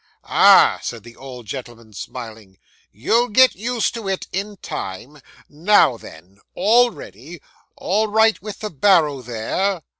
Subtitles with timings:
[0.25, 2.57] 'Ah,' said the old gentleman, smiling,
[2.91, 5.21] 'you'll get used to it in time.
[5.47, 7.39] Now then all ready
[7.75, 9.83] all right with the barrow there?